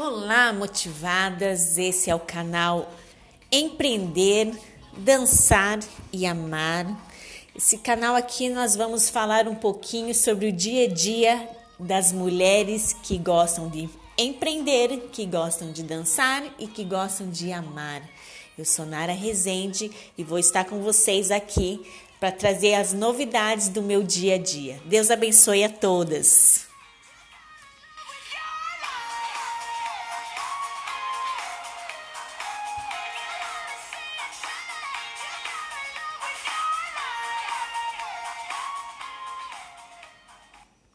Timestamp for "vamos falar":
8.76-9.48